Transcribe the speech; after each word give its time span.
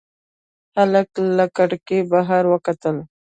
هلک 0.75 1.09
له 1.37 1.45
کړکۍ 1.57 1.99
بهر 2.11 2.43
وکتل. 2.53 2.95